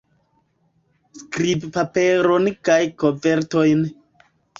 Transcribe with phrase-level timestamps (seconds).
[1.19, 3.85] Skribpaperon kaj kovertojn.